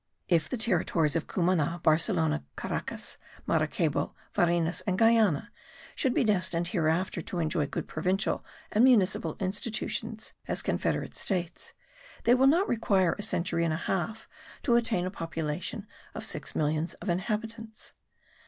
If 0.27 0.49
the 0.49 0.57
territories 0.57 1.15
of 1.15 1.27
Cumana, 1.27 1.79
Barcelona, 1.83 2.43
Caracas, 2.55 3.19
Maracaybo, 3.47 4.15
Varinas 4.33 4.81
and 4.87 4.97
Guiana 4.97 5.51
should 5.95 6.15
be 6.15 6.23
destined 6.23 6.69
hereafter 6.69 7.21
to 7.21 7.37
enjoy 7.37 7.67
good 7.67 7.87
provincial 7.87 8.43
and 8.71 8.83
municipal 8.83 9.37
institutions 9.39 10.33
as 10.47 10.63
confederate 10.63 11.15
states, 11.15 11.73
they 12.23 12.33
will 12.33 12.47
not 12.47 12.67
require 12.67 13.15
a 13.19 13.21
century 13.21 13.63
and 13.63 13.75
a 13.75 13.77
half 13.77 14.27
to 14.63 14.73
attain 14.75 15.05
a 15.05 15.11
population 15.11 15.85
of 16.15 16.25
six 16.25 16.55
millions 16.55 16.95
of 16.95 17.07
inhabitants. 17.07 17.93